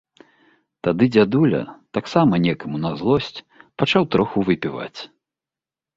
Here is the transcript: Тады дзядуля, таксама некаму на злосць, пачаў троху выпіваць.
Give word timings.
Тады 0.87 1.03
дзядуля, 1.15 1.59
таксама 1.99 2.33
некаму 2.47 2.77
на 2.85 2.91
злосць, 3.03 3.43
пачаў 3.83 4.03
троху 4.17 4.37
выпіваць. 4.49 4.99